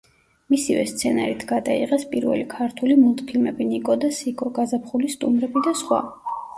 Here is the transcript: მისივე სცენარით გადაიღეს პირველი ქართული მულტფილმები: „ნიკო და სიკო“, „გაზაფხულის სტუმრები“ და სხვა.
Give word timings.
მისივე 0.53 0.85
სცენარით 0.91 1.45
გადაიღეს 1.51 2.07
პირველი 2.15 2.49
ქართული 2.55 2.97
მულტფილმები: 3.05 3.71
„ნიკო 3.77 4.01
და 4.07 4.13
სიკო“, 4.25 4.53
„გაზაფხულის 4.61 5.19
სტუმრები“ 5.21 5.69
და 5.71 5.81
სხვა. 5.87 6.07